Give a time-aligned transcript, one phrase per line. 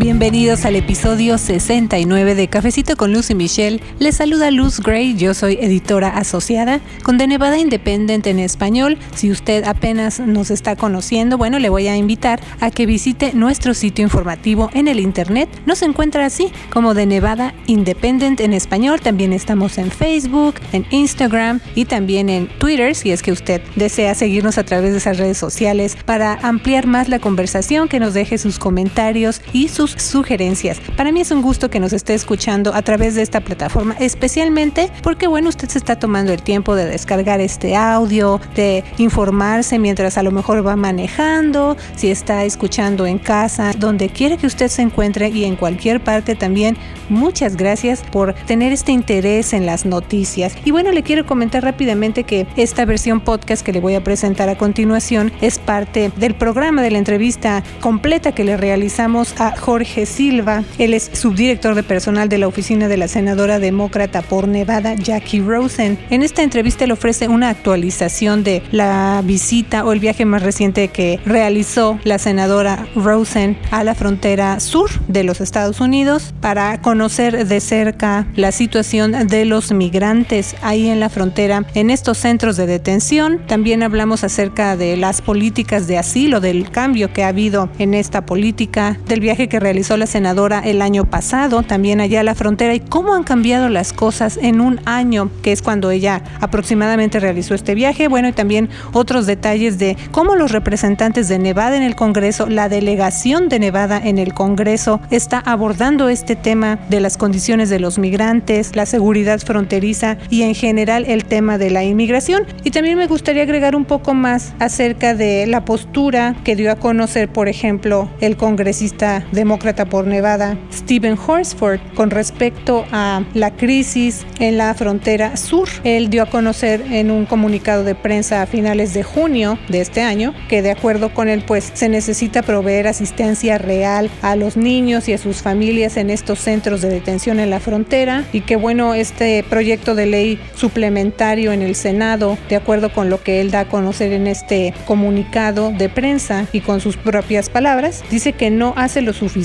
[0.00, 3.80] Bienvenidos al episodio 69 de Cafecito con Luz y Michelle.
[3.98, 8.96] Les saluda Luz Gray, yo soy editora asociada con The Nevada Independent en español.
[9.16, 13.74] Si usted apenas nos está conociendo, bueno, le voy a invitar a que visite nuestro
[13.74, 15.48] sitio informativo en el internet.
[15.66, 19.00] Nos encuentra así como The Nevada Independent en español.
[19.00, 24.14] También estamos en Facebook, en Instagram y también en Twitter si es que usted desea
[24.14, 28.38] seguirnos a través de esas redes sociales para ampliar más la conversación, que nos deje
[28.38, 30.80] sus comentarios y sus sugerencias.
[30.96, 34.90] Para mí es un gusto que nos esté escuchando a través de esta plataforma, especialmente
[35.02, 40.18] porque, bueno, usted se está tomando el tiempo de descargar este audio, de informarse mientras
[40.18, 44.82] a lo mejor va manejando, si está escuchando en casa, donde quiera que usted se
[44.82, 46.76] encuentre y en cualquier parte también.
[47.08, 50.54] Muchas gracias por tener este interés en las noticias.
[50.64, 54.48] Y bueno, le quiero comentar rápidamente que esta versión podcast que le voy a presentar
[54.48, 60.06] a continuación es parte del programa de la entrevista completa que le realizamos a Jorge
[60.06, 60.64] Silva.
[60.78, 65.42] Él es subdirector de personal de la oficina de la senadora demócrata por Nevada, Jackie
[65.42, 65.98] Rosen.
[66.08, 70.88] En esta entrevista le ofrece una actualización de la visita o el viaje más reciente
[70.88, 77.46] que realizó la senadora Rosen a la frontera sur de los Estados Unidos para conocer
[77.46, 82.64] de cerca la situación de los migrantes ahí en la frontera, en estos centros de
[82.64, 83.42] detención.
[83.46, 88.24] También hablamos acerca de las políticas de asilo, del cambio que ha habido en esta
[88.24, 92.74] política, del viaje que realizó la senadora el año pasado, también allá a la frontera,
[92.74, 97.54] y cómo han cambiado las cosas en un año, que es cuando ella aproximadamente realizó
[97.54, 98.08] este viaje.
[98.08, 102.68] Bueno, y también otros detalles de cómo los representantes de Nevada en el Congreso, la
[102.68, 107.98] delegación de Nevada en el Congreso, está abordando este tema de las condiciones de los
[107.98, 112.44] migrantes, la seguridad fronteriza y en general el tema de la inmigración.
[112.64, 116.76] Y también me gustaría agregar un poco más acerca de la postura que dio a
[116.76, 124.26] conocer, por ejemplo, el congresista demócrata por Nevada, Stephen Horsford, con respecto a la crisis
[124.40, 125.66] en la frontera sur.
[125.84, 130.02] Él dio a conocer en un comunicado de prensa a finales de junio de este
[130.02, 135.08] año que de acuerdo con él pues se necesita proveer asistencia real a los niños
[135.08, 138.92] y a sus familias en estos centros de detención en la frontera y que bueno
[138.92, 143.60] este proyecto de ley suplementario en el Senado de acuerdo con lo que él da
[143.60, 148.74] a conocer en este comunicado de prensa y con sus propias palabras dice que no
[148.76, 149.37] hace lo suficiente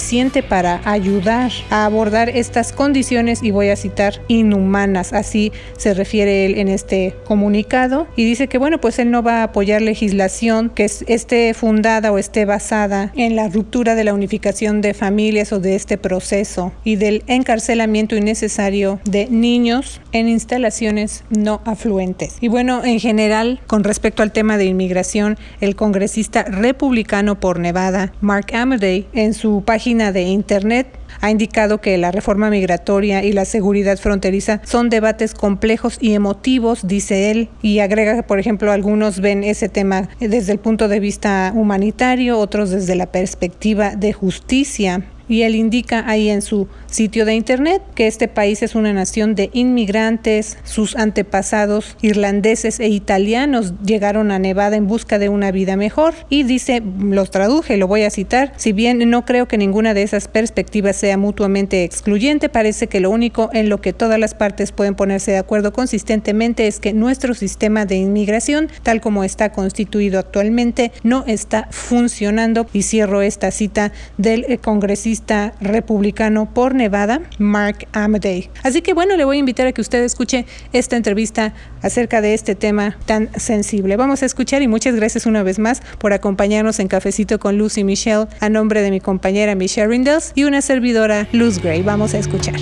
[0.49, 6.55] para ayudar a abordar estas condiciones y voy a citar inhumanas, así se refiere él
[6.57, 10.85] en este comunicado y dice que bueno, pues él no va a apoyar legislación que
[10.85, 15.75] esté fundada o esté basada en la ruptura de la unificación de familias o de
[15.75, 22.37] este proceso y del encarcelamiento innecesario de niños en instalaciones no afluentes.
[22.41, 28.11] Y bueno, en general, con respecto al tema de inmigración, el congresista republicano por Nevada,
[28.21, 30.87] Mark Amadei, en su página de internet
[31.19, 36.87] ha indicado que la reforma migratoria y la seguridad fronteriza son debates complejos y emotivos,
[36.87, 41.01] dice él, y agrega que, por ejemplo, algunos ven ese tema desde el punto de
[41.01, 47.25] vista humanitario, otros desde la perspectiva de justicia y él indica ahí en su sitio
[47.25, 53.73] de internet que este país es una nación de inmigrantes, sus antepasados irlandeses e italianos
[53.83, 56.13] llegaron a Nevada en busca de una vida mejor.
[56.29, 60.03] Y dice, los traduje, lo voy a citar, si bien no creo que ninguna de
[60.03, 64.71] esas perspectivas sea mutuamente excluyente, parece que lo único en lo que todas las partes
[64.71, 70.19] pueden ponerse de acuerdo consistentemente es que nuestro sistema de inmigración, tal como está constituido
[70.19, 75.12] actualmente, no está funcionando y cierro esta cita del congresista
[75.61, 78.49] republicano por Nevada, Mark Amadei.
[78.63, 82.33] Así que bueno, le voy a invitar a que usted escuche esta entrevista acerca de
[82.33, 83.95] este tema tan sensible.
[83.97, 87.77] Vamos a escuchar y muchas gracias una vez más por acompañarnos en Cafecito con Luz
[87.77, 91.81] y Michelle a nombre de mi compañera Michelle Rindels y una servidora Luz Gray.
[91.81, 92.55] Vamos a escuchar.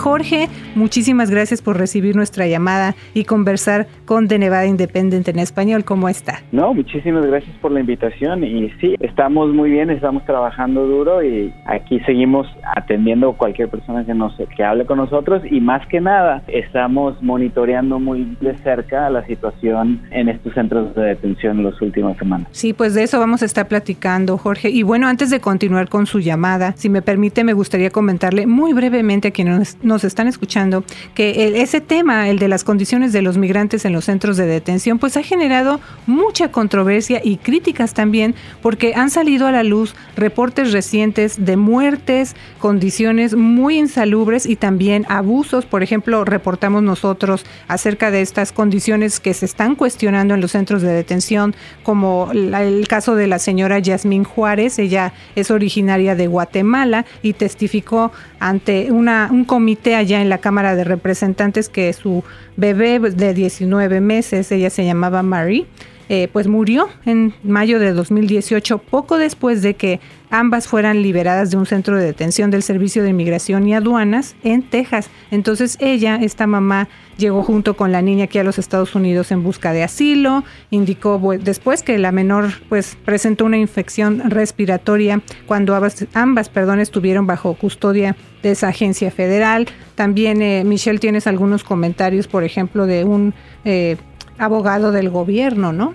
[0.00, 5.84] Jorge, muchísimas gracias por recibir nuestra llamada y conversar con The Nevada Independent en español.
[5.84, 6.40] ¿Cómo está?
[6.52, 11.52] No, muchísimas gracias por la invitación y sí, estamos muy bien, estamos trabajando duro y
[11.66, 16.00] aquí seguimos atendiendo a cualquier persona que nos que hable con nosotros y más que
[16.00, 21.80] nada estamos monitoreando muy de cerca la situación en estos centros de detención en las
[21.82, 22.48] últimas semanas.
[22.52, 24.70] Sí, pues de eso vamos a estar platicando, Jorge.
[24.70, 28.72] Y bueno, antes de continuar con su llamada, si me permite, me gustaría comentarle muy
[28.72, 30.84] brevemente a quienes nos están escuchando
[31.14, 34.98] que ese tema, el de las condiciones de los migrantes en los centros de detención,
[34.98, 40.72] pues ha generado mucha controversia y críticas también porque han salido a la luz reportes
[40.72, 45.66] recientes de muertes, condiciones muy insalubres y también abusos.
[45.66, 50.82] Por ejemplo, reportamos nosotros acerca de estas condiciones que se están cuestionando en los centros
[50.82, 54.78] de detención, como el caso de la señora Yasmín Juárez.
[54.78, 60.76] Ella es originaria de Guatemala y testificó ante una, un comité allá en la Cámara
[60.76, 62.22] de Representantes que su
[62.56, 65.66] bebé de 19 meses, ella se llamaba Marie,
[66.12, 71.56] eh, pues murió en mayo de 2018, poco después de que ambas fueran liberadas de
[71.56, 75.08] un centro de detención del Servicio de Inmigración y Aduanas en Texas.
[75.30, 79.44] Entonces ella, esta mamá, llegó junto con la niña aquí a los Estados Unidos en
[79.44, 80.42] busca de asilo,
[80.72, 85.80] indicó después que la menor pues presentó una infección respiratoria cuando
[86.14, 89.68] ambas, perdón, estuvieron bajo custodia de esa agencia federal.
[89.94, 93.32] También, eh, Michelle, tienes algunos comentarios, por ejemplo, de un
[93.64, 93.96] eh,
[94.40, 95.94] abogado del gobierno, ¿no?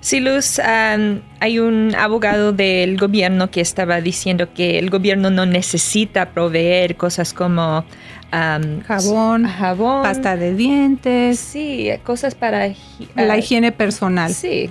[0.00, 6.30] Sí, Luz, hay un abogado del gobierno que estaba diciendo que el gobierno no necesita
[6.30, 7.84] proveer cosas como
[8.30, 11.40] jabón, jabón, pasta de dientes.
[11.40, 14.32] Sí, cosas para la ah, higiene personal.
[14.32, 14.70] Sí.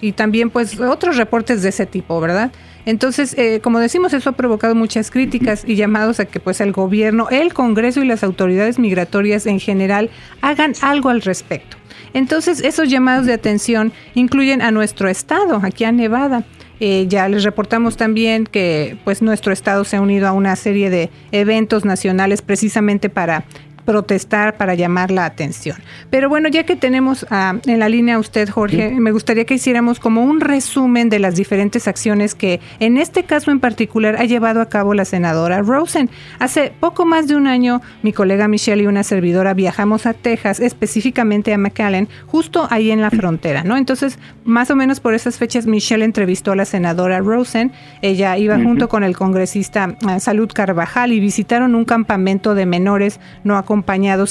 [0.00, 2.50] Y también pues otros reportes de ese tipo, ¿verdad?
[2.88, 6.72] Entonces, eh, como decimos, eso ha provocado muchas críticas y llamados a que pues el
[6.72, 10.08] gobierno, el Congreso y las autoridades migratorias en general
[10.40, 11.76] hagan algo al respecto.
[12.14, 16.44] Entonces, esos llamados de atención incluyen a nuestro estado, aquí a Nevada.
[16.80, 20.88] Eh, ya les reportamos también que pues nuestro estado se ha unido a una serie
[20.88, 23.44] de eventos nacionales precisamente para
[23.88, 25.78] protestar para llamar la atención.
[26.10, 29.54] Pero bueno, ya que tenemos ah, en la línea a usted, Jorge, me gustaría que
[29.54, 34.26] hiciéramos como un resumen de las diferentes acciones que en este caso en particular ha
[34.26, 36.10] llevado a cabo la senadora Rosen.
[36.38, 40.60] Hace poco más de un año, mi colega Michelle y una servidora viajamos a Texas,
[40.60, 43.78] específicamente a McAllen, justo ahí en la frontera, ¿no?
[43.78, 47.72] Entonces, más o menos por esas fechas, Michelle entrevistó a la senadora Rosen.
[48.02, 53.18] Ella iba junto con el congresista ah, Salud Carvajal y visitaron un campamento de menores
[53.44, 53.77] no acompañados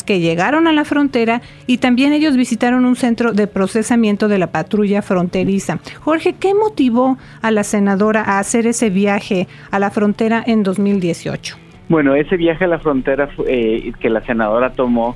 [0.05, 4.47] que llegaron a la frontera y también ellos visitaron un centro de procesamiento de la
[4.47, 5.79] patrulla fronteriza.
[5.99, 11.57] Jorge, ¿qué motivó a la senadora a hacer ese viaje a la frontera en 2018?
[11.89, 15.15] Bueno, ese viaje a la frontera eh, que la senadora tomó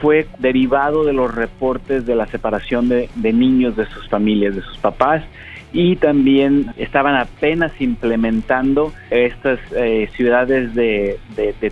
[0.00, 4.76] fue derivado de los reportes de la separación de, niños de sus familias, de sus
[4.78, 5.22] papás
[5.72, 11.18] y también estaban apenas implementando estas eh, ciudades de,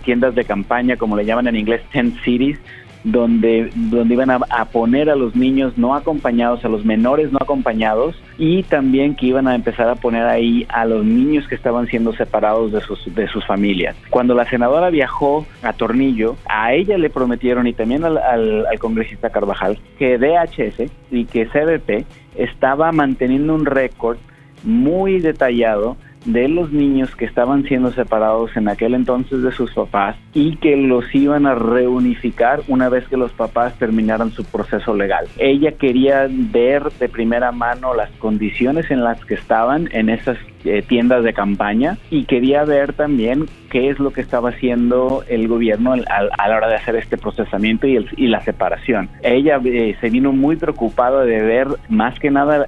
[0.03, 2.59] tiendas de campaña, como le llaman en inglés, tent cities,
[3.03, 8.15] donde, donde iban a, poner a los niños no acompañados, a los menores no acompañados,
[8.37, 12.13] y también que iban a empezar a poner ahí a los niños que estaban siendo
[12.13, 13.95] separados de sus, de sus familias.
[14.09, 18.79] Cuando la senadora viajó a Tornillo, a ella le prometieron, y también al, al, al
[18.79, 22.05] congresista Carvajal, que DHS y que CBP
[22.35, 24.17] estaba manteniendo un récord
[24.63, 30.15] muy detallado de los niños que estaban siendo separados en aquel entonces de sus papás
[30.33, 35.27] y que los iban a reunificar una vez que los papás terminaran su proceso legal.
[35.37, 40.83] Ella quería ver de primera mano las condiciones en las que estaban en esas eh,
[40.87, 45.93] tiendas de campaña y quería ver también qué es lo que estaba haciendo el gobierno
[45.93, 49.09] a, la hora de hacer este procesamiento y, la separación.
[49.23, 52.67] Ella eh, se vino muy preocupada de ver más que nada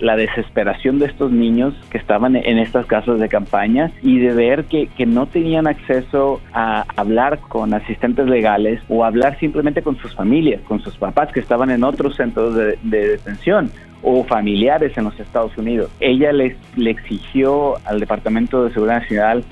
[0.00, 4.64] la desesperación de estos niños que estaban en estas casas de campaña y de ver
[4.66, 10.60] que no tenían acceso a hablar con asistentes legales o hablar simplemente con sus familias,
[10.62, 13.70] con sus papás que estaban en otros centros de, detención
[14.04, 15.90] o familiares en los Estados Unidos.
[15.98, 16.56] Ella le
[16.90, 19.44] exigió al Departamento de Seguridad Nacional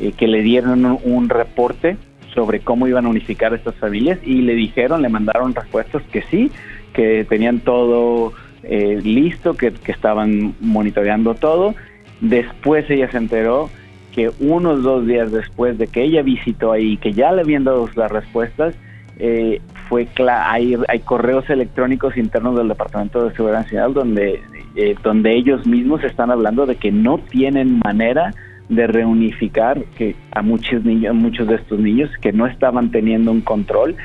[0.00, 1.98] eh, que le dieran un, reporte
[2.34, 6.50] sobre cómo iban a unificar estas familias y le dijeron, le mandaron respuestas que sí,
[6.94, 11.74] que tenían todo eh, listo, que, estaban monitoreando todo.
[12.22, 13.68] Después ella se enteró
[14.14, 17.86] que unos dos días después de que ella visitó ahí, que ya le habían dado
[17.94, 18.74] las respuestas,
[19.18, 24.40] eh, fue hay, hay correos electrónicos internos del Departamento de Seguridad Nacional donde,
[24.76, 28.32] eh, donde ellos mismos están hablando de que no tienen manera
[28.68, 33.40] de reunificar que a muchos niños, muchos de estos niños que no estaban teniendo un
[33.40, 33.96] control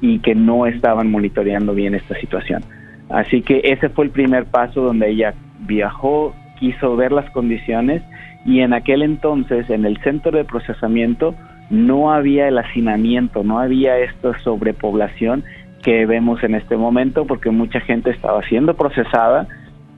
[0.00, 2.64] y que no estaban monitoreando bien esta situación.
[3.08, 8.02] Así que ese fue el primer paso donde ella viajó, quiso ver las condiciones
[8.44, 11.36] y en aquel entonces en el centro de procesamiento
[11.70, 15.44] no había el hacinamiento, no había esta sobrepoblación
[15.82, 19.46] que vemos en este momento porque mucha gente estaba siendo procesada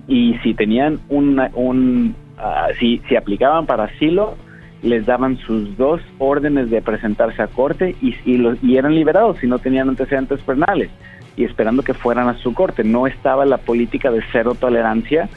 [0.08, 4.36] y si tenían un, uh, si, si aplicaban para asilo,
[4.82, 9.58] les daban sus dos órdenes de presentarse a corte y, y eran liberados si no
[9.58, 10.90] tenían antecedentes penales
[11.36, 12.82] y esperando que fueran a su corte.
[12.82, 15.28] No estaba la política de cero tolerancia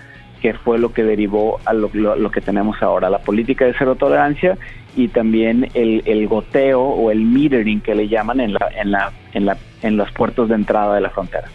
[0.43, 4.57] que fue lo que derivó a lo, que tenemos ahora, la política de cero tolerancia
[4.95, 9.11] y también el, el, goteo o el metering que le llaman en, la, en, la,
[9.33, 11.49] en, la, en los puertos de entrada de la frontera.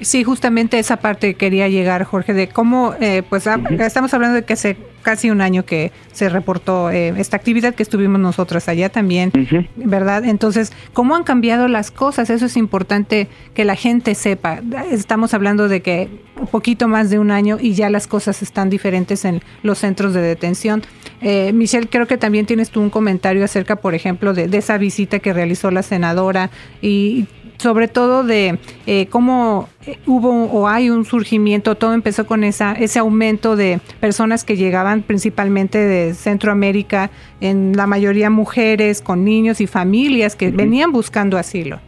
[0.00, 3.46] Sí, justamente esa parte quería llegar, Jorge, de cómo, eh, pues
[3.78, 7.82] estamos hablando de que hace casi un año que se reportó eh, esta actividad que
[7.84, 9.30] estuvimos nosotras allá también,
[9.76, 10.24] ¿verdad?
[10.24, 12.30] Entonces, ¿cómo han cambiado las cosas?
[12.30, 14.60] Eso es importante que la gente sepa.
[14.90, 16.08] Estamos hablando de que
[16.40, 20.14] un poquito más de un año y ya las cosas están diferentes en los centros
[20.14, 20.82] de detención.
[21.20, 24.78] Eh, Michelle, creo que también tienes tú un comentario acerca, por ejemplo, de, de esa
[24.78, 26.50] visita que realizó la senadora
[26.82, 27.26] y
[27.58, 32.72] sobre todo de eh, cómo eh, hubo o hay un surgimiento, todo empezó con esa,
[32.72, 39.60] ese aumento de personas que llegaban principalmente de Centroamérica, en la mayoría mujeres, con niños
[39.60, 41.80] y familias que venían buscando asilo.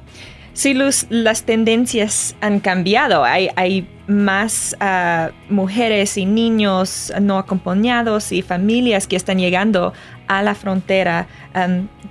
[0.52, 3.24] Sí, Luz, las tendencias han cambiado.
[3.24, 9.92] Hay, hay más ah, mujeres y niños no acompañados y familias que están llegando
[10.28, 11.26] a la frontera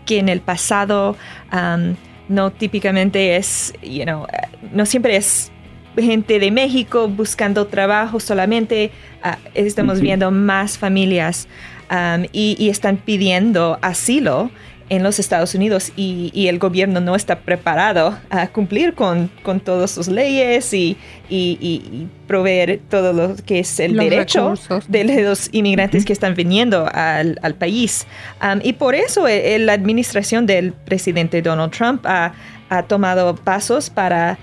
[0.05, 1.17] que en el pasado
[2.27, 4.27] no típicamente es, you know,
[4.71, 5.51] no siempre es
[5.97, 8.91] gente de México buscando trabajo solamente,
[9.23, 11.47] ah, estamos viendo más familias
[11.89, 14.51] um, y, están pidiendo asilo
[14.89, 19.29] en los Estados Unidos y, el gobierno no está preparado a cumplir con,
[19.63, 20.97] todas sus leyes y,
[22.27, 24.53] proveer todo lo que es el derecho
[24.87, 28.05] de los inmigrantes que están viniendo al, país.
[28.41, 32.33] Um, y por eso eh, la administración del presidente Donald Trump ha,
[32.87, 34.37] tomado pasos para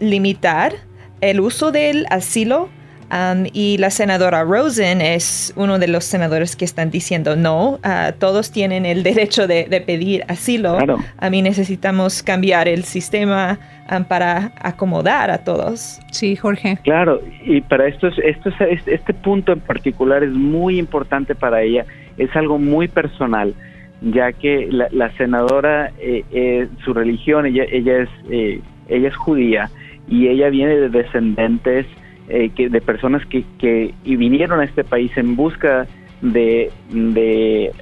[0.00, 0.74] limitar
[1.20, 2.68] el uso del asilo
[3.12, 8.12] Um, y la senadora Rosen es uno de los senadores que están diciendo no, uh,
[8.18, 10.78] todos tienen el derecho de, pedir asilo.
[11.18, 13.58] A mí necesitamos cambiar el sistema
[13.90, 16.00] um, para acomodar a todos.
[16.10, 16.78] Sí, Jorge.
[16.82, 21.86] Claro, y para esto, esto es, este punto en particular es muy importante para ella,
[22.18, 23.54] es algo muy personal
[24.00, 29.70] ya que la, senadora, eh, eh, su religión, ella, ella, es, eh, ella es judía
[30.08, 31.86] y ella viene de descendentes
[32.28, 35.86] eh, que, de personas que, que y vinieron a este país en busca
[36.20, 37.72] de, de,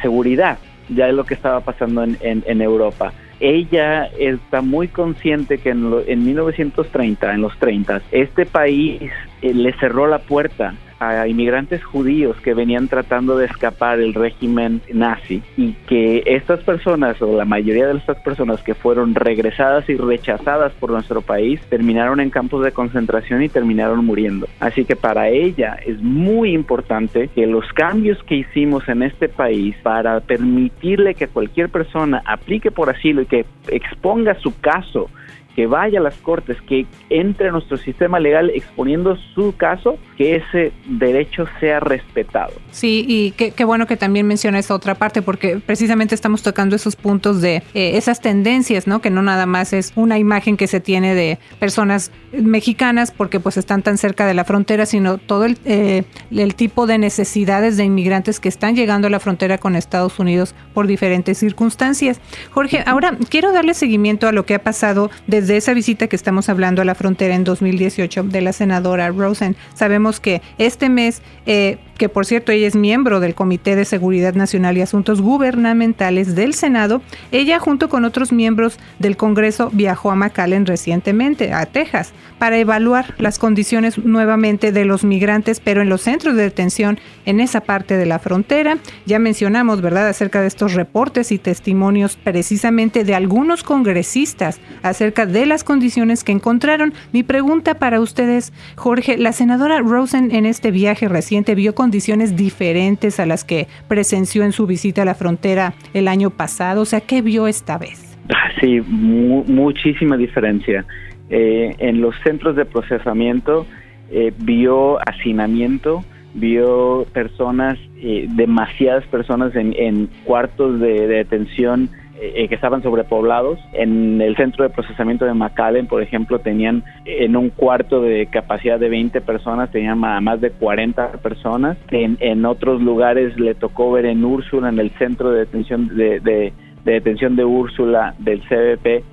[0.00, 3.12] seguridad, ya es lo que estaba pasando en, en, Europa.
[3.40, 9.02] Ella está muy consciente que en, en 1930, en los 30, este país
[9.42, 14.80] eh, le cerró la puerta a inmigrantes judíos que venían tratando de escapar del régimen
[14.92, 19.96] nazi y que estas personas o la mayoría de estas personas que fueron regresadas y
[19.96, 24.48] rechazadas por nuestro país terminaron en campos de concentración y terminaron muriendo.
[24.60, 29.76] Así que para ella es muy importante que los cambios que hicimos en este país
[29.82, 35.08] para permitirle que cualquier persona aplique por asilo y que exponga su caso
[35.54, 40.36] que vaya a las cortes, que entre a nuestro sistema legal exponiendo su caso, que
[40.36, 42.52] ese derecho sea respetado.
[42.70, 46.96] Sí, y qué, bueno que también menciona esa otra parte, porque precisamente estamos tocando esos
[46.96, 49.00] puntos de eh, esas tendencias, ¿no?
[49.00, 53.56] Que no nada más es una imagen que se tiene de personas mexicanas porque pues
[53.56, 57.84] están tan cerca de la frontera, sino todo el, eh, el tipo de necesidades de
[57.84, 62.20] inmigrantes que están llegando a la frontera con Estados Unidos por diferentes circunstancias.
[62.50, 66.16] Jorge, ahora quiero darle seguimiento a lo que ha pasado desde de esa visita que
[66.16, 69.56] estamos hablando a la frontera en 2018 de la senadora Rosen.
[69.74, 74.34] Sabemos que este mes, eh, que por cierto ella es miembro del Comité de Seguridad
[74.34, 80.16] Nacional y Asuntos Gubernamentales del Senado, ella junto con otros miembros del Congreso viajó a
[80.16, 86.02] McAllen recientemente, a Texas, para evaluar las condiciones nuevamente de los migrantes, pero en los
[86.02, 88.78] centros de detención en esa parte de la frontera.
[89.06, 95.46] Ya mencionamos, ¿verdad?, acerca de estos reportes y testimonios precisamente de algunos congresistas acerca de
[95.46, 96.92] las condiciones que encontraron.
[97.12, 103.20] Mi pregunta para ustedes, Jorge, la senadora Rosen en este viaje reciente vio condiciones diferentes
[103.20, 106.80] a las que presenció en su visita a la frontera el año pasado.
[106.80, 108.16] O sea, ¿qué vio esta vez?
[108.58, 110.86] Sí, muchísima diferencia.
[111.28, 113.66] Eh, en los centros de procesamiento
[114.10, 122.82] eh, vio hacinamiento, vio personas, eh, demasiadas personas en, cuartos de detención eh, que estaban
[122.82, 123.58] sobrepoblados.
[123.72, 128.78] En el centro de procesamiento de McAllen, por ejemplo, tenían en un cuarto de capacidad
[128.78, 131.76] de 20 personas, tenían más de 40 personas.
[131.90, 136.52] En, otros lugares le tocó ver en Úrsula, en el centro de detención de,
[136.84, 139.04] detención de Úrsula del CBP,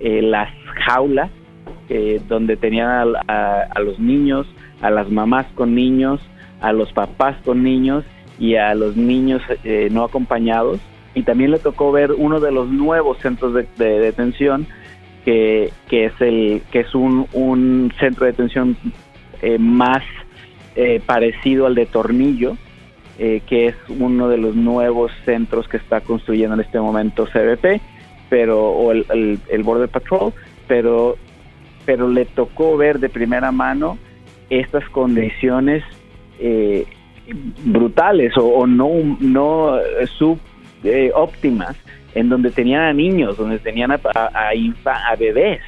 [0.00, 0.50] eh, las
[0.86, 1.30] jaulas
[1.88, 4.46] eh, donde tenían a los niños,
[4.80, 6.20] a las mamás con niños,
[6.60, 8.04] a los papás con niños
[8.38, 10.80] y a los niños eh, no acompañados.
[11.14, 14.66] Y también le tocó ver uno de los nuevos centros de, detención,
[15.24, 18.76] que, es, el, que es un, centro de detención
[19.40, 20.02] eh, más
[20.74, 22.56] eh, parecido al de Tornillo,
[23.18, 27.80] que es uno de los nuevos centros que está construyendo en este momento CBP,
[28.28, 30.32] pero, o el, el Border Patrol,
[30.66, 31.16] pero,
[31.84, 33.96] pero le tocó ver de primera mano
[34.50, 35.82] estas condiciones
[36.38, 36.86] eh,
[37.64, 38.88] brutales o, no,
[39.20, 39.78] no
[40.18, 40.38] sub
[40.84, 41.76] eh, óptimas
[42.14, 45.60] en donde tenían a niños, donde tenían a, a, bebés.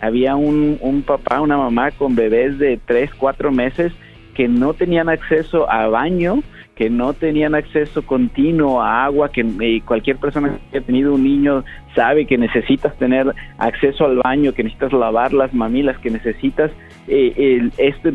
[0.00, 3.92] Había un, papá, una mamá con bebés de 3, 4 meses
[4.34, 6.42] que no tenían acceso a baño,
[6.76, 11.24] que no tenían acceso continuo a agua, que eh, cualquier persona que haya tenido un
[11.24, 11.64] niño
[11.96, 16.70] sabe que necesitas tener acceso al baño, que necesitas lavar las mamilas, que necesitas
[17.08, 18.12] eh, este,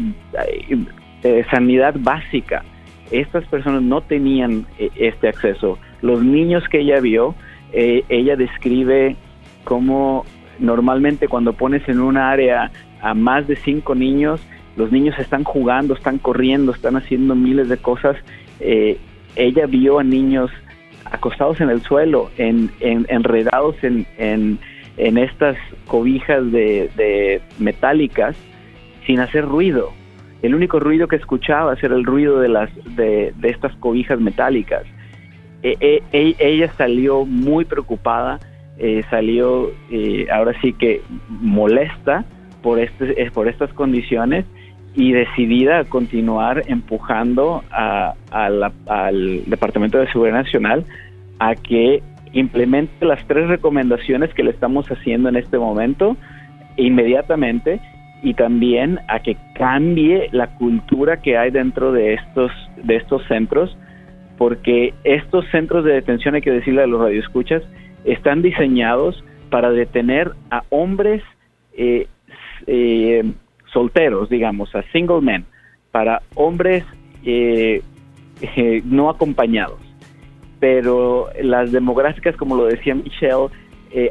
[1.24, 2.64] eh, sanidad básica.
[3.12, 5.78] Estas personas no tenían este acceso.
[6.04, 7.34] Los niños que ella vio,
[7.74, 9.16] ella describe
[9.64, 10.26] cómo
[10.60, 12.70] normalmente cuando pones en un área
[13.02, 14.40] a más de cinco niños,
[14.76, 18.18] los niños están jugando, están corriendo, están haciendo miles de cosas
[18.60, 18.98] eh,
[19.36, 20.50] ella vio a niños
[21.06, 28.36] acostados en el suelo, en, enredados en, en, estas cobijas de, metálicas,
[29.06, 29.92] sin hacer ruido.
[30.42, 34.84] El único ruido que escuchaba era el ruido de, las, de, estas cobijas metálicas.
[35.64, 38.40] E, e, e, ella salió muy preocupada,
[38.78, 42.26] eh, salió eh, ahora sí que molesta
[42.62, 44.46] por, este, por estas condiciones
[44.94, 50.86] y decidida a continuar empujando al Departamento de Seguridad Nacional
[51.40, 52.04] a que
[52.34, 56.18] implemente las tres recomendaciones que le estamos haciendo en este momento
[56.78, 57.80] inmediatamente
[58.22, 62.52] y también a que cambie la cultura que hay dentro de estos
[62.84, 63.78] de estos centros
[64.44, 67.64] porque estos centros de detención hay que decirle a los radioescuchas
[68.04, 71.24] están diseñados para detener a hombres
[71.78, 72.08] eh,
[72.68, 73.24] eh,
[73.72, 75.46] solteros, digamos, a single men,
[75.92, 76.84] para hombres
[77.24, 77.82] eh,
[78.84, 79.80] no acompañados.
[80.60, 83.48] Pero las demográficas, como lo decía Michelle,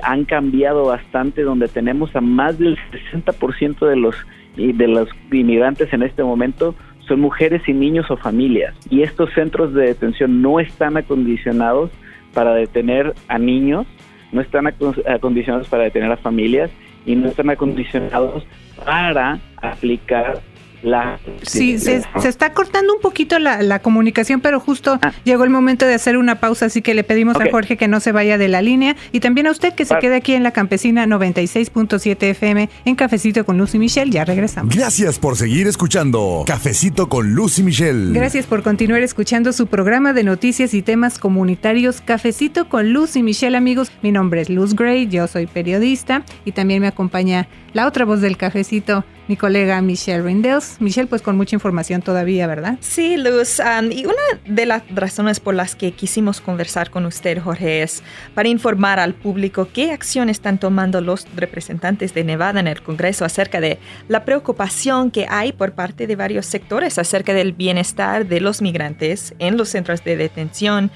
[0.01, 2.79] han cambiado bastante, donde tenemos a más del
[3.12, 4.16] 60% de los,
[4.57, 6.75] de los inmigrantes en este momento
[7.07, 8.75] son mujeres y niños o familias.
[8.91, 11.91] Y estos centros de detención no están acondicionados
[12.33, 13.87] para detener a niños,
[14.33, 16.71] no están acondicionados para detener a familias
[17.05, 18.45] y no están acondicionados
[18.85, 20.41] para aplicar
[20.83, 21.18] la...
[21.42, 25.12] Sí, se, está cortando un poquito la, comunicación, pero justo ah.
[25.25, 28.01] llegó el momento de hacer una pausa, así que le pedimos a Jorge que no
[28.01, 30.53] se vaya de la línea y también a usted que se quede aquí en la
[30.53, 34.11] Campesina 96.7 FM en Cafecito con Lucy Michelle.
[34.11, 34.75] Ya regresamos.
[34.75, 38.12] Gracias por seguir escuchando Cafecito con Lucy Michelle.
[38.12, 43.57] Gracias por continuar escuchando su programa de noticias y temas comunitarios Cafecito con Lucy Michelle,
[43.57, 43.90] amigos.
[44.03, 48.20] Mi nombre es Luz Gray, yo soy periodista y también me acompaña la otra voz
[48.20, 50.76] del cafecito, mi colega Michelle Rindels.
[50.80, 52.76] Michelle, pues con mucha información todavía, ¿verdad?
[52.80, 53.61] Sí, Luz.
[53.61, 54.14] Um, y una
[54.46, 58.02] de las razones por las que quisimos conversar con usted, Jorge, es
[58.35, 63.24] para informar al público qué acción están tomando los representantes de Nevada en el Congreso
[63.24, 68.40] acerca de la preocupación que hay por parte de varios sectores acerca del bienestar de
[68.40, 70.90] los migrantes en los centros de detención.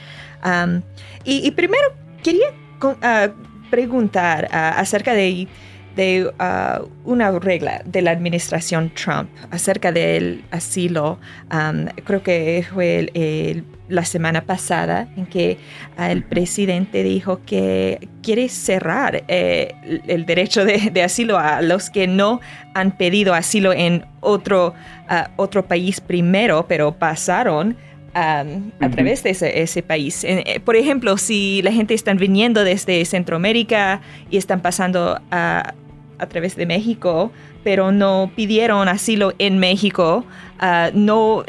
[0.45, 0.83] Um,
[1.25, 2.51] y, primero quería
[2.83, 5.49] uh, preguntar uh, acerca de
[5.97, 11.19] de uh, una regla de la administración Trump acerca del asilo.
[11.51, 15.59] Um, creo que fue la semana pasada en que
[15.99, 19.75] el presidente dijo que quiere cerrar eh,
[20.07, 22.41] el derecho de, asilo a los que no
[22.75, 24.75] han pedido asilo en otro,
[25.11, 27.77] uh, otro país primero, pero pasaron
[28.15, 30.25] um, a través de ese, país.
[30.25, 35.75] Eh, por ejemplo, si la gente está viniendo desde Centroamérica y están pasando a
[36.19, 37.31] a través de México,
[37.65, 40.25] pero no pidieron asilo en México,
[40.59, 41.45] ah, no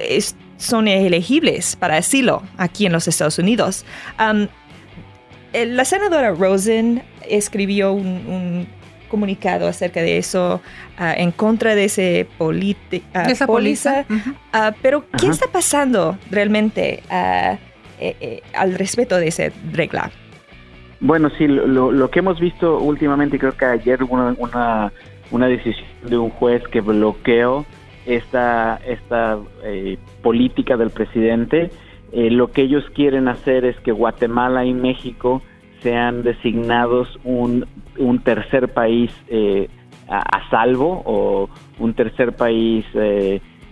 [0.58, 3.86] son elegibles para asilo aquí en los Estados Unidos.
[5.54, 8.68] la senadora Rosen escribió un,
[9.08, 10.62] comunicado acerca de eso
[10.98, 12.52] ah, en contra de ese uh,
[13.30, 14.06] esa póliza.
[14.82, 17.58] pero, ¿qué está pasando realmente eh,
[18.00, 20.12] eh, al respecto de esa regla?
[21.00, 24.92] Bueno, sí, lo, lo que hemos visto últimamente, creo que ayer hubo una,
[25.30, 27.66] una, decisión de un juez que bloqueó
[28.06, 31.70] esta, esta eh, política del presidente.
[32.12, 35.44] Eh, lo que ellos quieren hacer es que Guatemala y México
[35.84, 37.68] sean designados un,
[38.00, 39.70] un tercer país eh,
[40.10, 42.86] a, salvo o un tercer país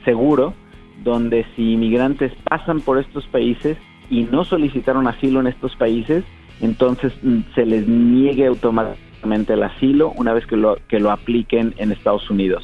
[0.03, 0.53] seguro
[1.03, 3.77] donde si inmigrantes pasan por estos países
[4.09, 6.23] y no solicitaron asilo en estos países,
[6.61, 11.73] entonces mm, se les niegue automáticamente el asilo una vez que lo, que lo apliquen
[11.77, 12.63] en Estados Unidos.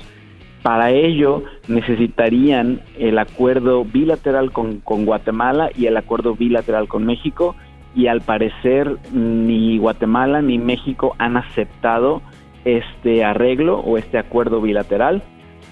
[0.61, 7.55] Para ello necesitarían el acuerdo bilateral con, con, Guatemala y el acuerdo bilateral con México
[7.95, 12.21] y al parecer ni Guatemala ni México han aceptado
[12.63, 15.23] este arreglo o este acuerdo bilateral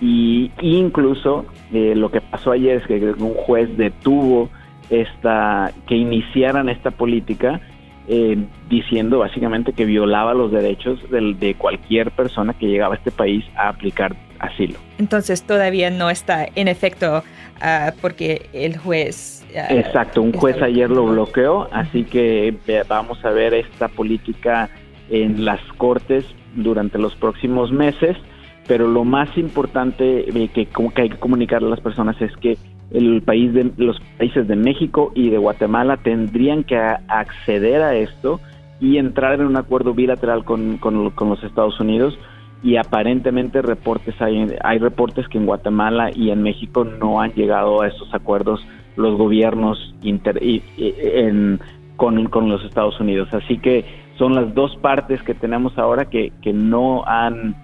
[0.01, 4.49] y incluso eh, lo que pasó ayer es que un juez detuvo
[4.89, 7.61] esta que iniciaran esta política
[8.11, 8.37] eh,
[8.69, 13.45] diciendo básicamente que violaba los derechos de, de cualquier persona que llegaba a este país
[13.55, 14.79] a aplicar asilo.
[14.97, 17.23] Entonces todavía no está en efecto
[17.61, 19.45] uh, porque el juez...
[19.53, 22.55] Uh, Exacto, un juez ayer lo bloqueó, así que
[22.87, 24.69] vamos a ver esta política
[25.11, 28.17] en las cortes durante los próximos meses,
[28.67, 32.57] pero lo más importante eh, que, que hay que comunicarle a las personas es que
[32.91, 38.39] el país de los países de México y de Guatemala tendrían que acceder a esto
[38.79, 42.17] y entrar en un acuerdo bilateral con, con, los Estados Unidos
[42.63, 47.81] y aparentemente reportes hay, hay reportes que en Guatemala y en México no han llegado
[47.81, 51.59] a estos acuerdos los gobiernos inter, en,
[51.95, 53.29] con, con, los Estados Unidos.
[53.33, 53.85] Así que
[54.17, 57.55] son las dos partes que tenemos ahora que, que no, han,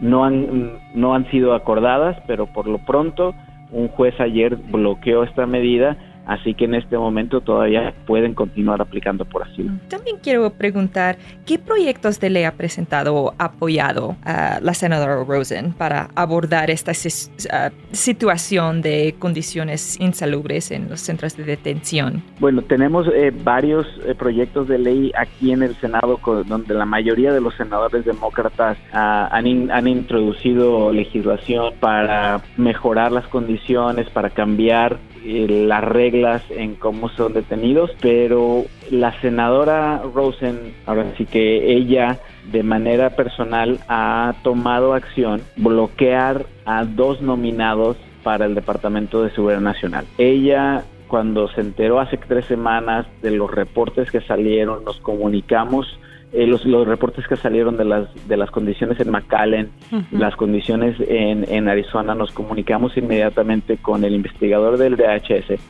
[0.00, 3.34] no, han, no han sido acordadas, pero por lo pronto
[3.72, 9.24] un juez ayer bloqueó esta medida así que en este momento todavía pueden continuar aplicando
[9.24, 9.72] por asilo.
[9.88, 15.72] También quiero preguntar, ¿qué proyectos de ley ha presentado o apoyado a la senadora Rosen
[15.72, 22.22] para abordar esta situación de condiciones insalubres en los centros de detención?
[22.40, 27.32] Bueno, tenemos eh, varios eh, proyectos de ley aquí en el Senado donde la mayoría
[27.32, 34.98] de los senadores demócratas ah, han, han introducido legislación para mejorar las condiciones, para cambiar
[35.24, 42.18] las reglas en cómo son detenidos, pero la senadora Rosen, ahora sí que ella
[42.50, 49.60] de manera personal ha tomado acción bloquear a dos nominados para el Departamento de Seguridad
[49.60, 50.06] Nacional.
[50.18, 55.98] Ella cuando se enteró hace tres semanas de los reportes que salieron, nos comunicamos
[56.32, 59.70] eh, los, los, reportes que salieron de las, de las condiciones en McAllen,
[60.10, 65.60] las condiciones en, en, Arizona, nos comunicamos inmediatamente con el investigador del DHS,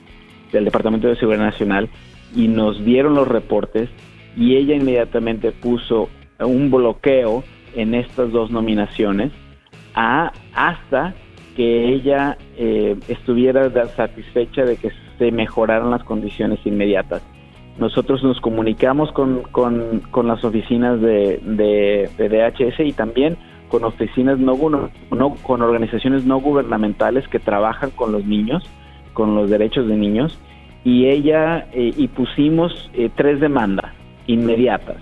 [0.52, 1.88] del Departamento de Seguridad Nacional,
[2.34, 3.90] y nos dieron los reportes
[4.36, 7.44] y ella inmediatamente puso un bloqueo
[7.74, 9.32] en estas dos nominaciones
[9.94, 11.14] a, hasta
[11.56, 17.22] que ella eh, estuviera satisfecha de que se mejoraran las condiciones inmediatas.
[17.78, 23.36] Nosotros nos comunicamos con, con, las oficinas de, de, DHS y también
[23.68, 24.56] con oficinas no,
[25.10, 28.62] no, con organizaciones no gubernamentales que trabajan con los niños,
[29.14, 30.38] con los derechos de niños,
[30.84, 33.92] y ella eh, y pusimos eh, tres demandas
[34.26, 34.98] inmediatas.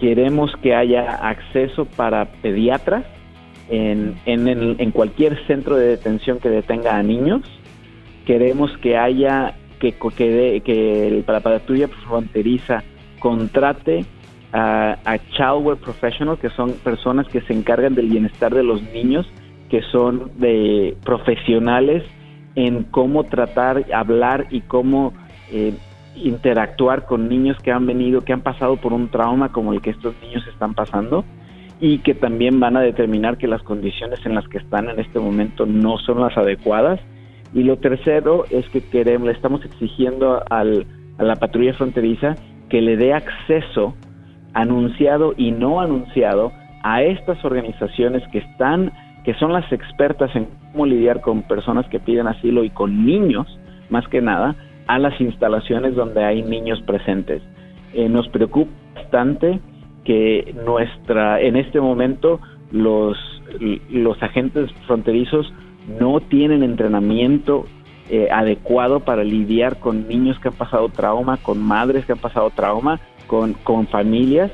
[0.00, 3.04] Queremos que haya acceso para pediatras
[3.68, 7.42] en, en, en cualquier centro de detención que detenga a niños.
[8.26, 9.54] Queremos que haya
[9.92, 12.82] que, que, que la patrulla fronteriza
[13.18, 14.04] contrate
[14.52, 19.26] a, a childcare professionals, que son personas que se encargan del bienestar de los niños,
[19.68, 22.04] que son de profesionales
[22.54, 25.12] en cómo tratar, hablar y cómo
[25.50, 25.74] eh,
[26.16, 29.90] interactuar con niños que han venido, que han pasado por un trauma como el que
[29.90, 31.24] estos niños están pasando
[31.80, 35.18] y que también van a determinar que las condiciones en las que están en este
[35.18, 37.00] momento no son las adecuadas
[37.54, 40.86] y lo tercero es que queremos, le estamos exigiendo al,
[41.18, 42.34] a la patrulla fronteriza
[42.68, 43.94] que le dé acceso
[44.52, 48.92] anunciado y no anunciado a estas organizaciones que están,
[49.24, 53.46] que son las expertas en cómo lidiar con personas que piden asilo y con niños,
[53.88, 57.42] más que nada, a las instalaciones donde hay niños presentes.
[57.94, 59.60] Eh, nos preocupa bastante
[60.04, 62.40] que nuestra, en este momento
[62.70, 63.16] los,
[63.88, 65.52] los agentes fronterizos
[65.86, 67.66] no tienen entrenamiento
[68.10, 72.50] eh, adecuado para lidiar con niños que han pasado trauma, con madres que han pasado
[72.50, 74.50] trauma, con, con familias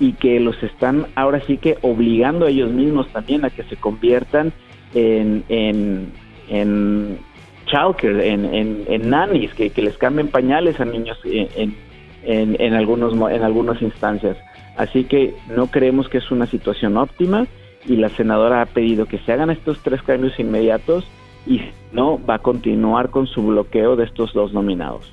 [0.00, 3.76] y que los están ahora sí que obligando a ellos mismos también a que se
[3.76, 4.52] conviertan
[4.94, 6.12] en, en,
[6.48, 7.18] en
[7.66, 11.76] childcare, en, en, en nannies, que, que, les cambien pañales a niños en,
[12.24, 14.36] en, algunos, en algunas instancias.
[14.76, 17.46] Así que no creemos que es una situación óptima
[17.88, 21.04] y la senadora ha pedido que se hagan estos tres cambios inmediatos
[21.46, 25.12] y no va a continuar con su bloqueo de estos dos nominados.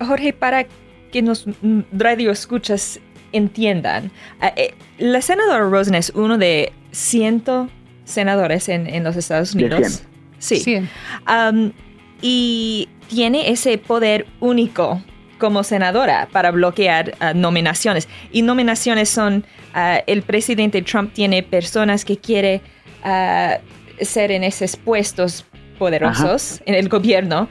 [0.00, 0.66] Jorge, para
[1.12, 1.46] que nos
[1.92, 2.98] radio escuchas
[3.32, 7.68] entiendan, eh, eh, la senadora Rosen es uno de ciento
[8.04, 10.04] senadores en, en los Estados Unidos.
[10.38, 10.82] Sí.
[11.28, 11.72] Um,
[12.20, 15.00] y tiene ese poder único
[15.42, 18.08] como senadora para bloquear ah, nominaciones.
[18.30, 22.60] Y nominaciones son, ah, el presidente Trump tiene personas que quiere
[23.02, 23.58] ah,
[24.00, 25.44] ser en esos puestos
[25.80, 27.48] poderosos en el gobierno,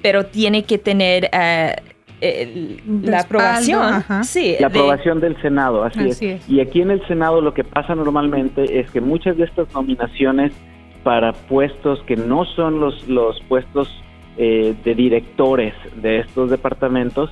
[0.00, 1.28] pero tiene que tener
[3.02, 4.02] la aprobación.
[4.22, 6.48] Sí, la aprobación del Senado, así, es.
[6.48, 10.52] Y aquí en el Senado lo que pasa normalmente es que muchas de estas nominaciones
[11.02, 13.90] para puestos que no son los, los puestos
[14.36, 17.30] eh, de directores de estos departamentos,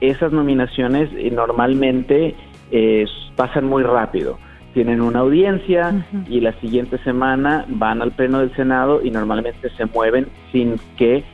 [0.00, 2.34] esas nominaciones eh, normalmente
[2.72, 4.36] eh, pasan muy rápido.
[4.74, 9.86] Tienen una audiencia y la siguiente semana van al Pleno del Senado y normalmente se
[9.86, 11.24] mueven sin que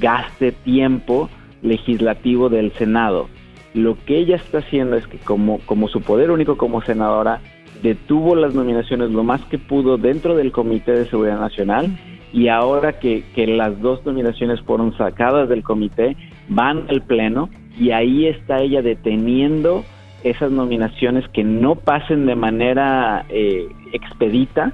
[0.00, 1.28] gaste tiempo
[1.62, 3.28] legislativo del Senado.
[3.74, 7.40] Lo que ella está haciendo es que como, como su poder único como senadora,
[7.82, 11.90] detuvo las nominaciones lo más que pudo dentro del Comité de Seguridad Nacional
[12.32, 16.16] y ahora que, las dos nominaciones fueron sacadas del comité,
[16.48, 19.84] van al Pleno y ahí está ella deteniendo
[20.24, 24.72] esas nominaciones que no pasen de manera eh, expedita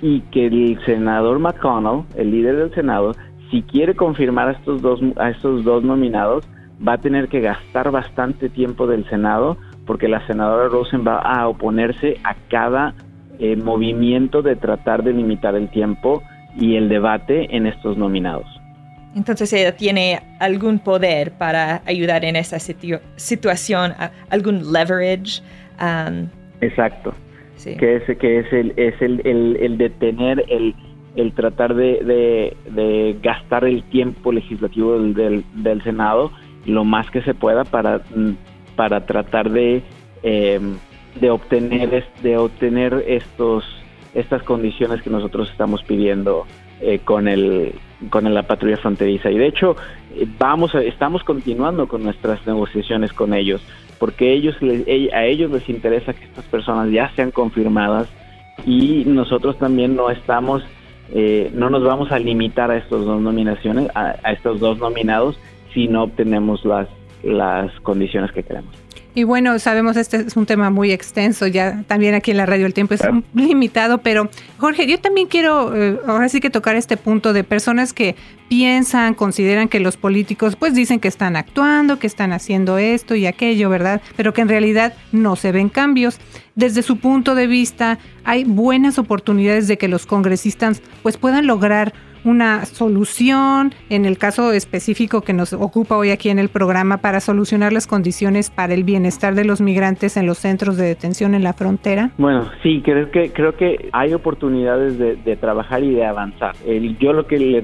[0.00, 3.12] y que el senador McConnell, el líder del Senado,
[3.50, 6.48] si quiere confirmar a estos dos, a estos dos nominados,
[6.86, 9.56] va a tener que gastar bastante tiempo del Senado
[9.86, 12.94] porque la senadora Rosen va a oponerse a cada
[13.38, 16.22] eh, movimiento de tratar de limitar el tiempo
[16.58, 18.46] y el debate en estos nominados.
[19.14, 23.94] Entonces ella tiene algún poder para ayudar en esta situación,
[24.30, 25.42] algún leverage.
[25.80, 26.28] Um,
[26.60, 27.14] Exacto.
[27.64, 29.20] Que es, que es, el, es el,
[29.60, 30.74] el, detener, el,
[31.16, 36.30] el tratar de, de, gastar el tiempo legislativo del, del, Senado
[36.66, 38.00] lo más que se pueda para,
[38.76, 39.82] para tratar de,
[40.22, 40.76] em,
[41.20, 43.64] de, obtener, de obtener estos
[44.14, 46.46] estas condiciones que nosotros estamos pidiendo
[46.80, 47.74] eh, con el
[48.10, 49.30] con la patrulla fronteriza.
[49.30, 49.76] Y de hecho
[50.14, 53.60] eh, vamos estamos continuando con nuestras negociaciones con ellos
[53.98, 54.56] porque ellos
[55.12, 58.08] a ellos les interesa que estas personas ya sean confirmadas
[58.64, 60.62] y nosotros también no estamos
[61.12, 65.38] eh, no nos vamos a limitar a estos dos nominaciones a, a estos dos nominados
[65.74, 66.88] si no obtenemos las
[67.24, 68.74] las condiciones que queremos
[69.18, 72.66] y bueno, sabemos este es un tema muy extenso, ya también aquí en la radio
[72.66, 73.00] el tiempo es
[73.34, 77.92] limitado, pero Jorge, yo también quiero eh, ahora sí que tocar este punto de personas
[77.92, 78.14] que
[78.48, 83.26] piensan, consideran que los políticos pues dicen que están actuando, que están haciendo esto y
[83.26, 84.00] aquello, ¿verdad?
[84.16, 86.20] Pero que en realidad no se ven cambios.
[86.54, 91.92] Desde su punto de vista, hay buenas oportunidades de que los congresistas pues puedan lograr
[92.24, 97.20] una solución en el caso específico que nos ocupa hoy aquí en el programa para
[97.20, 101.42] solucionar las condiciones para el bienestar de los migrantes en los centros de detención en
[101.42, 102.10] la frontera?
[102.18, 106.54] Bueno, sí, creo que creo que hay oportunidades de, trabajar y de avanzar.
[106.98, 107.60] yo lo que le,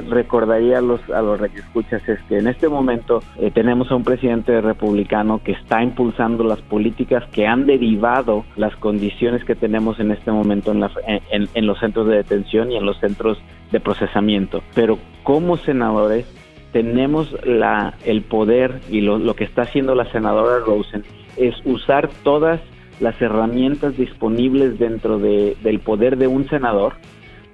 [0.00, 4.04] recordaría a los a los escuchas es que en este momento eh, tenemos a un
[4.04, 10.10] presidente republicano que está impulsando las políticas que han derivado las condiciones que tenemos en
[10.12, 10.90] este momento en, la,
[11.30, 13.38] en los centros de detención y en los centros
[13.72, 14.62] de procesamiento.
[14.74, 16.26] Pero como senadores
[16.72, 21.04] tenemos la, el poder y lo, que está haciendo la senadora Rosen
[21.36, 22.60] es usar todas
[23.00, 26.94] las herramientas disponibles dentro de, del poder de un senador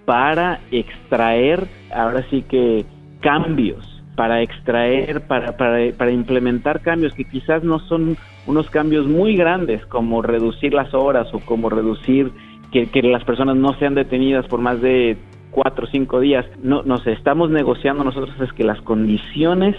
[0.04, 2.84] para extraer, ahora sí que
[3.20, 9.36] cambios, para extraer, para, para, para implementar cambios que quizás no son unos cambios muy
[9.36, 12.32] grandes como reducir las horas o como reducir
[12.72, 15.16] que, que las personas no sean detenidas por más de
[15.50, 16.46] cuatro o cinco días.
[16.62, 19.76] No, nos estamos negociando nosotros es que las condiciones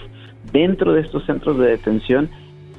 [0.52, 2.28] dentro de estos centros de detención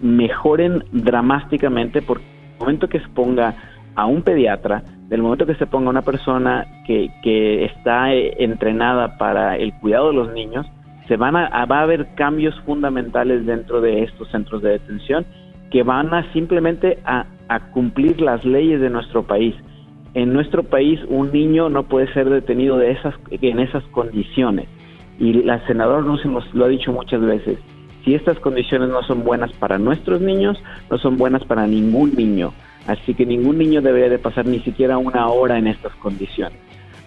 [0.01, 3.55] mejoren dramáticamente porque el momento que se ponga
[3.95, 9.17] a un pediatra, del momento que se ponga una persona que, que está eh, entrenada
[9.17, 10.65] para el cuidado de los niños,
[11.07, 15.25] se van a, va a haber cambios fundamentales dentro de estos centros de detención
[15.69, 19.55] que van a simplemente a, a cumplir las leyes de nuestro país
[20.13, 24.67] en nuestro país un niño no puede ser detenido de esas, en esas condiciones.
[25.19, 27.59] Y la senadora nos lo ha dicho muchas veces.
[28.03, 30.57] Si estas condiciones no son buenas para nuestros niños,
[30.89, 32.53] no son buenas para ningún niño.
[32.87, 36.57] Así que ningún niño debería de pasar ni siquiera una hora en estas condiciones.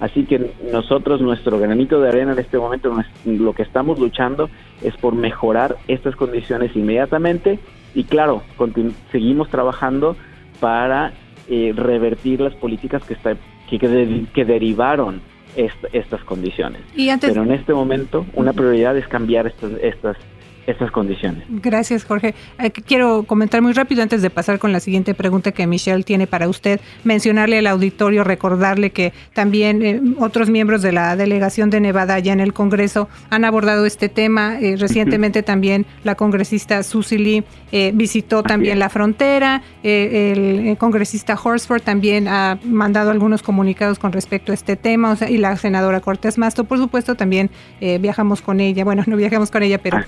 [0.01, 4.49] Así que nosotros, nuestro granito de arena en este momento, lo que estamos luchando
[4.83, 7.59] es por mejorar estas condiciones inmediatamente
[7.95, 8.43] y claro,
[9.12, 10.17] seguimos trabajando
[10.61, 11.12] para
[11.48, 13.37] eh, revertir las políticas que, está,
[13.68, 13.78] que,
[14.33, 15.20] que, derivaron
[15.57, 16.83] estas condiciones.
[17.20, 20.16] Pero en este momento una prioridad es cambiar estas, estas
[20.66, 21.44] estas condiciones.
[21.48, 22.35] Gracias, Jorge.
[22.59, 26.27] Eh, quiero comentar muy rápido antes de pasar con la siguiente pregunta que Michelle tiene
[26.27, 31.81] para usted, mencionarle al auditorio, recordarle que también eh, otros miembros de la delegación de
[31.81, 34.59] Nevada allá en el Congreso han abordado este tema.
[34.61, 37.44] Eh, recientemente también la congresista Susie Lee
[37.92, 39.62] visitó también la frontera.
[39.83, 45.57] el, congresista Horsford también ha mandado algunos comunicados con respecto a este tema, y la
[45.57, 47.50] senadora Cortés Masto, por supuesto, también
[48.00, 48.85] viajamos con ella.
[48.85, 49.98] Bueno, no viajamos con ella, pero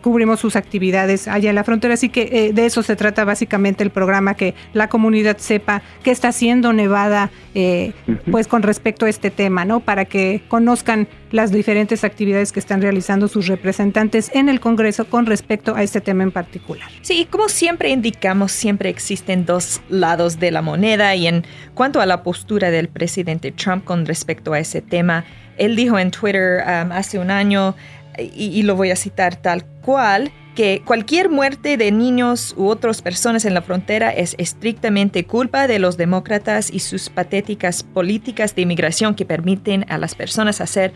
[0.00, 1.94] cubrimos sus actividades allá en la frontera.
[1.94, 6.10] Así que eh, de eso se trata básicamente el programa, que la comunidad sepa qué
[6.10, 7.92] está haciendo Nevada eh,
[8.30, 9.80] pues con respecto a este tema, ¿no?
[9.80, 15.26] Para que conozcan las diferentes actividades que están realizando sus representantes en el Congreso con
[15.26, 16.88] respecto a este tema en particular.
[17.02, 22.06] Sí, como siempre indicamos, siempre existen dos lados de la moneda y en cuanto a
[22.06, 25.24] la postura del presidente Trump con respecto a ese tema,
[25.58, 27.74] él dijo en Twitter um, hace un año
[28.18, 33.44] y, lo voy a citar tal cual, que cualquier muerte de niños u otras personas
[33.44, 39.14] en la frontera es estrictamente culpa de los demócratas y sus patéticas políticas de inmigración
[39.14, 40.94] que permiten a las personas hacer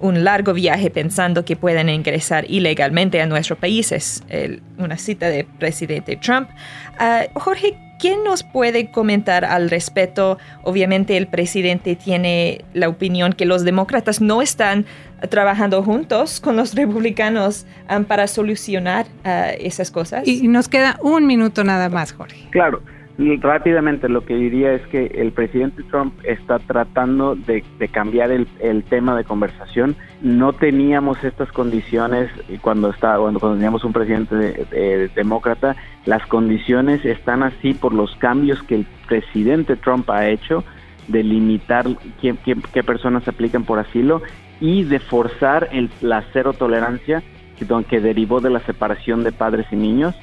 [0.00, 3.92] un largo viaje pensando que pueden ingresar ilegalmente a nuestro país.
[3.92, 4.22] Es
[4.78, 6.48] una cita de presidente Trump.
[6.98, 10.36] Ah, Jorge, ¿quién nos puede comentar al respecto?
[10.64, 14.86] Obviamente el presidente tiene la opinión que los demócratas no están
[15.30, 20.26] trabajando juntos con los republicanos um, para solucionar uh, esas cosas.
[20.26, 22.48] Y nos queda un minuto nada más, Jorge.
[22.50, 22.82] Claro.
[23.18, 29.14] Rápidamente lo que diría es que el presidente Trump está tratando de, cambiar el, tema
[29.16, 29.96] de conversación.
[30.22, 32.30] No teníamos estas condiciones
[32.62, 34.66] cuando estaba cuando, teníamos un presidente
[35.14, 35.76] demócrata.
[36.06, 40.64] Las condiciones están así por los cambios que el presidente Trump ha hecho
[41.08, 41.86] de limitar
[42.20, 42.34] qué,
[42.72, 44.22] qué personas aplican por asilo
[44.58, 47.22] y de forzar el, la cero tolerancia
[47.58, 50.14] que, que derivó de la separación de padres y niños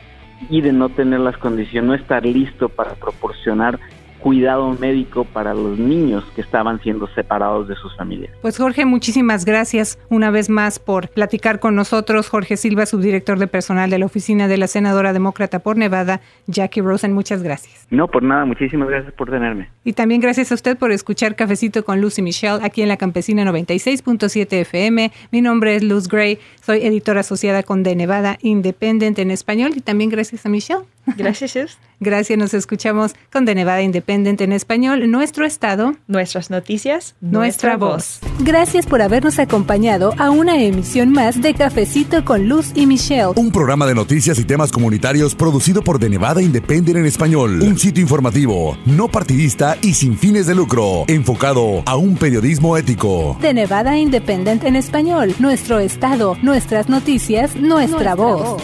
[0.49, 3.79] y de no tener las condiciones, no estar listo para proporcionar
[4.19, 8.31] cuidado médico para los niños que estaban siendo separados de sus familias.
[8.41, 12.29] Pues Jorge, muchísimas gracias una vez más por platicar con nosotros.
[12.29, 16.81] Jorge Silva, subdirector de personal de la oficina de la senadora demócrata por Nevada, Jackie
[16.81, 17.87] Rosen, muchas gracias.
[17.89, 19.69] No, por nada, muchísimas gracias por tenerme.
[19.83, 23.43] Y también gracias a usted por escuchar Cafecito con Lucy Michelle aquí en la Campesina
[23.45, 25.11] 96.7 FM.
[25.31, 29.81] Mi nombre es Luz Gray, soy editora asociada con De Nevada Independent en español y
[29.81, 30.83] también gracias a Michelle.
[31.17, 31.77] Gracias.
[32.01, 38.21] Gracias, nos escuchamos con De Nevada Independent en español, nuestro estado, nuestras noticias, nuestra, voz.
[38.39, 43.33] Gracias por habernos acompañado a una emisión más de Cafecito con Luz y Michelle.
[43.35, 47.61] Un programa de noticias y temas comunitarios producido por De Nevada Independent en español.
[47.61, 53.37] Un sitio informativo, no partidista y sin fines de lucro, enfocado a un periodismo ético.
[53.41, 58.61] De Nevada Independent en español, nuestro estado, nuestras noticias, nuestra, voz.